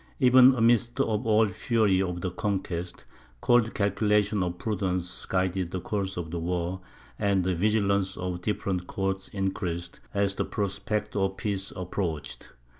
Even 0.19 0.55
amidst 0.55 0.99
all 0.99 1.45
the 1.45 1.53
fury 1.53 2.01
of 2.01 2.21
the 2.21 2.31
conquest, 2.31 3.05
cold 3.39 3.75
calculations 3.75 4.41
of 4.43 4.57
prudence 4.57 5.27
guided 5.27 5.69
the 5.69 5.79
course 5.79 6.17
of 6.17 6.31
the 6.31 6.39
war, 6.39 6.81
and 7.19 7.43
the 7.43 7.53
vigilance 7.53 8.17
of 8.17 8.33
the 8.33 8.39
different 8.39 8.87
courts 8.87 9.27
increased, 9.27 9.99
as 10.11 10.33
the 10.33 10.43
prospect 10.43 11.15
of 11.15 11.37
peace 11.37 11.71
approached. 11.75 12.49